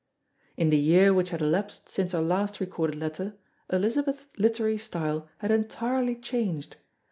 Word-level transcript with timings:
In 0.57 0.71
the 0.71 0.79
year 0.79 1.13
which 1.13 1.29
had 1.29 1.43
elapsed 1.43 1.91
since 1.91 2.13
her 2.13 2.23
last 2.23 2.59
recorded 2.59 2.95
letter 2.99 3.35
Elizabeth's 3.69 4.25
literary 4.35 4.79
style 4.79 5.29
had 5.37 5.51
entirely 5.51 6.15
changed. 6.15 6.77